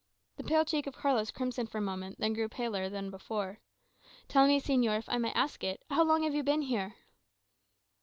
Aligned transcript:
The 0.37 0.43
pale 0.43 0.65
cheek 0.65 0.87
of 0.87 0.95
Carlos 0.95 1.29
crimsoned 1.29 1.69
for 1.69 1.77
a 1.77 1.81
moment, 1.81 2.17
then 2.19 2.33
grew 2.33 2.49
paler 2.49 2.89
than 2.89 3.11
before. 3.11 3.59
"Tell 4.27 4.47
me, 4.47 4.59
señor, 4.59 4.97
if 4.97 5.07
I 5.07 5.19
may 5.19 5.31
ask 5.33 5.63
it, 5.63 5.83
how 5.91 6.03
long 6.03 6.23
have 6.23 6.33
you 6.33 6.41
been 6.41 6.63
here?" 6.63 6.95